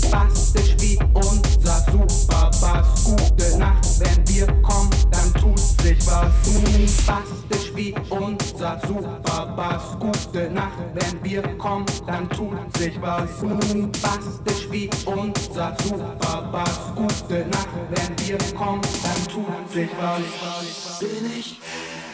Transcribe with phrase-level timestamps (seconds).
[0.00, 3.04] bombastisch wie unser Superbass.
[3.04, 6.32] Gute Nacht, wenn wir kommen, dann tut sich was.
[6.44, 9.82] Bombastisch wie unser Superbass.
[9.98, 13.30] Gute Nacht, wenn wir kommen, dann tut sich was.
[13.40, 16.80] Bombastisch wie unser Superbass.
[16.94, 20.98] Gute Nacht, wenn wir kommen, dann tut sich was.
[21.00, 21.60] Bin ich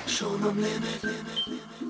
[0.07, 1.03] schon am Limit?
[1.03, 1.82] Limit, Limit.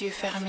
[0.00, 0.47] Yeux fermés.